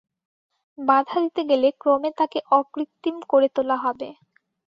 বাধা 0.77 1.17
দিতে 1.23 1.41
গেলে 1.49 1.67
ক্রমে 1.81 2.09
তাকে 2.19 2.39
অকৃত্রিম 2.51 3.17
করে 3.31 3.47
তোলা 3.55 3.77
হবে। 3.83 4.09